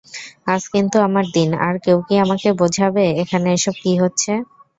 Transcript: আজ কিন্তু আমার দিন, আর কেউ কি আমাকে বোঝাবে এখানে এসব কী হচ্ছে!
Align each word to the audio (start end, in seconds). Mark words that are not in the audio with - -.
আজ 0.47 0.63
কিন্তু 0.73 0.97
আমার 1.07 1.25
দিন, 1.35 1.49
আর 1.65 1.75
কেউ 1.85 1.97
কি 2.07 2.15
আমাকে 2.25 2.47
বোঝাবে 2.61 3.05
এখানে 3.23 3.47
এসব 3.53 3.75
কী 3.83 3.93
হচ্ছে! 4.01 4.31